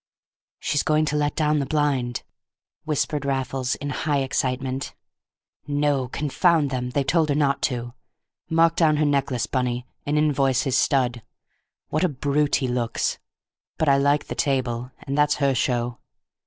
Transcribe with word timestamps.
"She's 0.57 0.81
going 0.81 1.05
to 1.05 1.15
let 1.15 1.35
down 1.35 1.59
the 1.59 1.65
blind!" 1.67 2.23
whispered 2.85 3.23
Raffles, 3.23 3.75
in 3.75 3.91
high 3.91 4.21
excitement. 4.21 4.95
"No, 5.67 6.07
confound 6.07 6.71
them, 6.71 6.89
they've 6.89 7.05
told 7.05 7.29
her 7.29 7.35
not 7.35 7.61
to. 7.69 7.93
Mark 8.49 8.75
down 8.75 8.97
her 8.97 9.05
necklace, 9.05 9.45
Bunny, 9.45 9.85
and 10.03 10.17
invoice 10.17 10.63
his 10.63 10.75
stud. 10.75 11.21
What 11.89 12.03
a 12.03 12.09
brute 12.09 12.55
he 12.55 12.67
looks! 12.67 13.19
But 13.77 13.89
I 13.89 13.97
like 13.97 14.25
the 14.25 14.33
table, 14.33 14.89
and 15.03 15.15
that's 15.15 15.35
her 15.35 15.53
show. 15.53 15.99